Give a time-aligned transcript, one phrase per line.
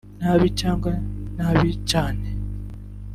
[0.19, 0.91] nabi cyangwa
[1.37, 2.27] nabi cyane